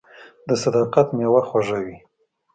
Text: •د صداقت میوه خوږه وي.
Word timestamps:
•د 0.47 0.49
صداقت 0.63 1.07
میوه 1.17 1.41
خوږه 1.47 1.79
وي. 1.85 1.97